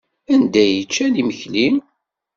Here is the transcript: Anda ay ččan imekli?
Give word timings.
Anda 0.33 0.59
ay 0.63 0.81
ččan 0.87 1.19
imekli? 1.21 1.67